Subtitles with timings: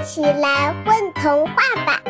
[0.00, 1.54] 一起来混童话
[1.84, 2.02] 吧！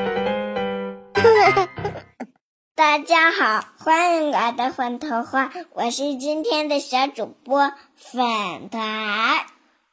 [2.77, 9.45] 大家好，欢迎来到混童话，我是今天的小主播粉团，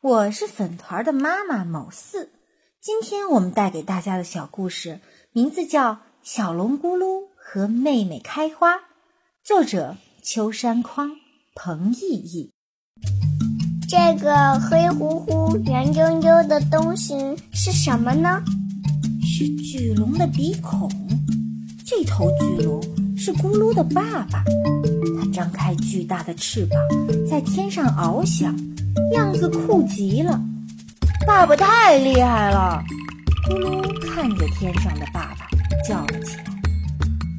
[0.02, 2.32] 我是粉团的妈妈某四。
[2.80, 5.00] 今天我们带给大家的小故事
[5.32, 8.76] 名字叫《小龙咕噜和妹妹开花》，
[9.44, 11.16] 作者秋山匡、
[11.56, 12.54] 彭毅毅。
[13.90, 17.16] 这个黑乎乎、圆溜溜的东西
[17.54, 18.44] 是什么呢？
[19.22, 20.92] 是巨龙的鼻孔。
[21.86, 22.84] 这头巨龙
[23.16, 24.44] 是咕噜的爸爸，
[25.18, 26.78] 它张开巨大的翅膀，
[27.30, 28.54] 在天上翱翔，
[29.14, 30.38] 样子酷极了。
[31.26, 32.84] 爸爸太厉害了！
[33.50, 35.48] 咕噜看着天上的爸爸，
[35.88, 36.44] 叫了起来。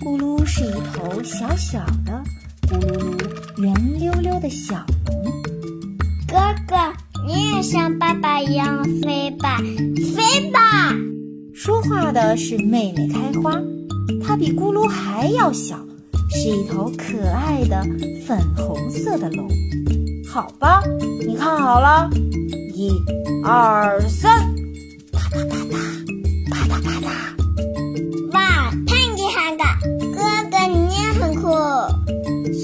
[0.00, 2.22] 咕噜是一头小小的、
[2.62, 5.37] 咕噜噜、圆溜溜的小龙。
[7.62, 9.58] 像爸爸一样飞吧，
[10.16, 10.94] 飞吧！
[11.52, 13.60] 说话的是妹妹开花，
[14.24, 15.76] 它比咕噜还要小，
[16.30, 17.82] 是一头可爱的
[18.26, 19.48] 粉红色的龙。
[20.26, 20.82] 好吧，
[21.26, 22.08] 你看好了，
[22.74, 22.90] 一、
[23.44, 24.40] 二、三，
[25.12, 25.74] 啪嗒啪嗒，
[26.50, 27.08] 啪嗒啪嗒。
[28.32, 29.64] 哇，太厉害了！
[30.14, 30.18] 哥
[30.50, 31.48] 哥，你也很酷。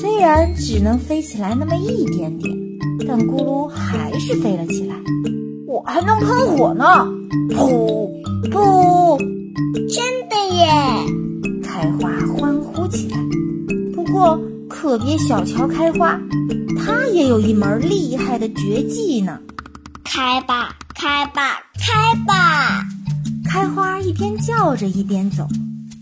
[0.00, 2.63] 虽然只能飞起来那么一点点。
[3.06, 4.94] 但咕噜还是飞了起来，
[5.66, 6.84] 我还能喷火呢！
[7.50, 8.10] 噗
[8.50, 9.18] 噗，
[9.88, 10.66] 真的耶！
[11.62, 13.18] 开花欢呼起来。
[13.94, 16.18] 不过可别小瞧开花，
[16.78, 19.38] 它也有一门厉害的绝技呢。
[20.04, 22.84] 开吧，开吧，开吧！
[23.48, 25.46] 开花一边叫着一边走，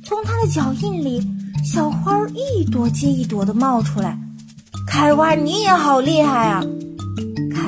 [0.05, 1.21] 从它的脚印里，
[1.65, 4.19] 小花一朵接一朵的冒出来。
[4.87, 6.63] 开花，你也好厉害啊！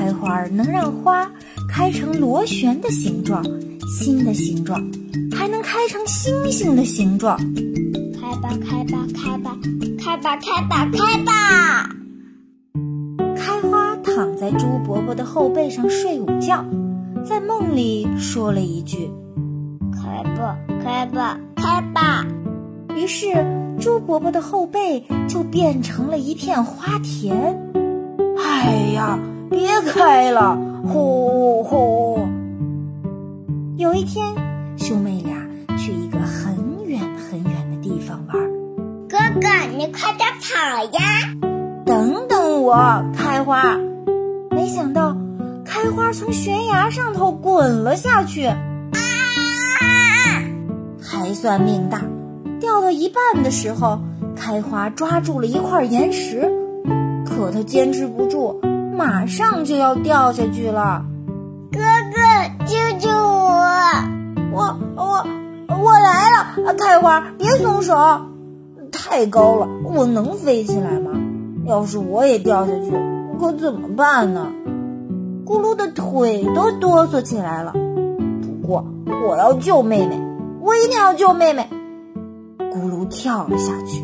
[0.05, 1.27] 开花能让花
[1.67, 3.43] 开成螺旋的形状，
[3.87, 4.79] 心的形状，
[5.35, 7.35] 还能开成星星的形状。
[8.13, 9.57] 开吧，开吧，开吧，
[9.97, 11.89] 开吧，开吧，开吧！
[13.35, 16.63] 开花躺在猪伯伯的后背上睡午觉，
[17.27, 19.09] 在梦里说了一句
[19.91, 22.23] ：“开吧，开吧，开吧。”
[22.95, 23.25] 于是
[23.79, 27.59] 猪伯伯的后背就变成了一片花田。
[28.37, 29.17] 哎呀！
[29.49, 30.57] 别开了，
[30.87, 32.27] 呼呼！
[33.77, 34.25] 有一天，
[34.77, 35.35] 兄妹俩
[35.77, 38.37] 去一个很远很远的地方玩。
[39.07, 39.47] 哥哥，
[39.77, 40.99] 你快点跑呀！
[41.85, 43.77] 等等我，开花！
[44.51, 45.15] 没想到，
[45.63, 48.57] 开花从悬崖上头滚了下去，啊！
[51.01, 52.01] 还算命大，
[52.59, 53.99] 掉到一半的时候，
[54.35, 56.51] 开花抓住了一块岩石，
[57.25, 58.59] 可他坚持不住。
[58.97, 61.03] 马上就要掉下去了，
[61.71, 63.61] 哥哥，救救我！
[64.53, 65.27] 我我
[65.83, 66.73] 我来了！
[66.77, 67.93] 开花，别松手！
[68.91, 71.11] 太高了，我能飞起来吗？
[71.65, 72.91] 要是我也掉下去，
[73.37, 74.47] 可怎么办呢？
[75.45, 77.73] 咕噜的腿都哆嗦起来了。
[77.73, 78.85] 不过
[79.27, 80.17] 我要救妹妹，
[80.61, 81.69] 我一定要救妹妹！
[82.57, 84.01] 咕噜跳了下去，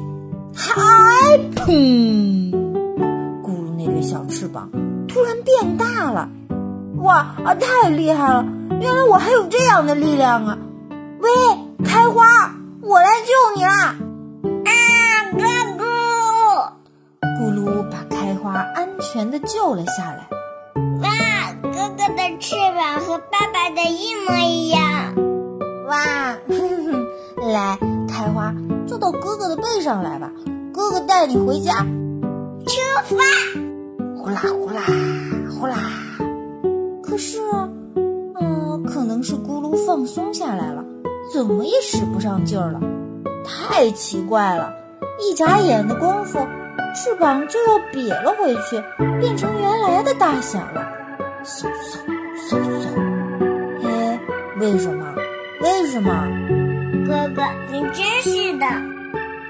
[0.54, 0.76] 还，
[1.56, 2.61] 砰！
[3.86, 4.70] 那对小翅膀。
[5.08, 6.30] 突然变大了，
[6.98, 7.56] 哇啊！
[7.56, 8.46] 太厉害了！
[8.80, 10.58] 原来我还有这样的力量啊！
[11.20, 11.30] 喂，
[11.84, 13.96] 开花，我来救你啦！
[14.66, 14.72] 啊，
[15.34, 15.44] 哥
[15.78, 15.86] 哥！
[17.40, 20.30] 咕噜把开花安全的救了下来。
[21.02, 21.10] 哇，
[21.64, 24.80] 哥哥的翅膀和爸爸的一模一样！
[25.88, 27.06] 哇，哼哼，
[27.52, 27.78] 来，
[28.08, 28.54] 开花，
[28.88, 30.32] 坐到哥哥的背上来吧，
[30.74, 31.74] 哥哥带你回家。
[32.66, 33.71] 出发。
[34.36, 34.82] 呼啦呼啦
[35.60, 35.78] 呼啦！
[37.04, 37.40] 可是，
[38.40, 40.86] 嗯，可能是咕噜放松下来了，
[41.34, 42.80] 怎么也使不上劲儿了。
[43.44, 44.74] 太奇怪了！
[45.20, 46.40] 一眨眼的功夫，
[46.96, 48.82] 翅膀就又瘪了回去，
[49.20, 50.88] 变成原来的大小了。
[51.44, 53.88] 嗖嗖嗖嗖！
[53.88, 54.20] 哎，
[54.60, 55.14] 为什么？
[55.62, 56.28] 为什么？
[57.06, 58.66] 哥哥，你真是的。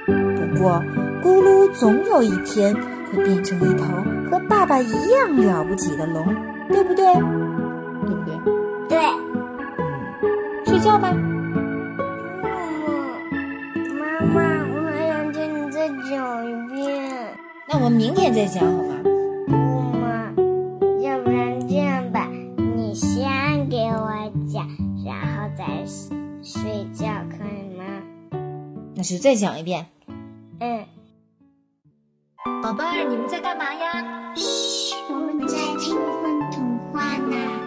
[0.08, 0.84] 不过，
[1.24, 2.76] 咕噜总有一天
[3.12, 3.86] 会变成一头。
[4.32, 6.26] 和爸爸一样了不起的龙，
[6.70, 7.04] 对不对？
[7.14, 8.34] 对不对？
[8.88, 8.98] 对。
[10.66, 11.12] 睡觉吧。
[14.00, 14.42] 妈妈，
[14.74, 17.12] 我还想听你再讲一遍。
[17.68, 18.96] 那我们明天再讲好吗？
[19.48, 19.52] 不
[20.00, 20.32] 嘛，
[21.02, 24.66] 要不然这样吧，你先给我讲，
[25.06, 25.66] 然后再
[26.42, 27.84] 睡觉，可以吗？
[28.96, 29.88] 那就再讲一遍。
[30.62, 30.86] 嗯。
[32.44, 34.34] 宝贝儿，你们在干嘛呀？
[34.36, 37.61] 嘘，我们在听风童话呢。